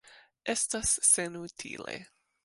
[0.53, 1.99] Estas senutile.